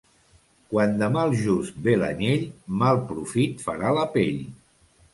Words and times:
Quan 0.71 0.95
de 1.01 1.09
mal 1.17 1.35
just 1.43 1.77
ve 1.89 1.95
l'anyell, 2.05 2.49
mal 2.83 3.05
profit 3.13 3.65
farà 3.71 3.97
la 4.01 4.11
pell. 4.19 4.47